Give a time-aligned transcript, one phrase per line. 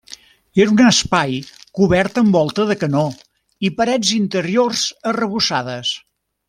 [0.61, 1.35] Era un espai
[1.79, 3.05] cobert amb volta de canó
[3.69, 5.97] i parets interiors arrebossades.